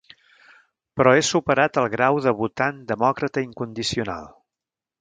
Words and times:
Però 0.99 1.11
he 1.17 1.19
superat 1.27 1.77
el 1.83 1.87
grau 1.97 2.19
de 2.29 2.35
votant 2.41 2.79
demòcrata 2.93 3.45
incondicional. 3.51 4.29